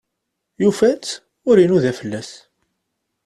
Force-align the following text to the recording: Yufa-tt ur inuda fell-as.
Yufa-tt 0.61 1.07
ur 1.49 1.55
inuda 1.63 1.91
fell-as. 1.99 2.31